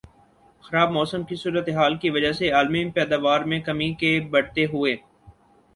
[0.63, 4.95] خراب موسم کی صورتحال کی وجہ سے عالمی پیداوار میں کمی کے بڑھتے ہوئے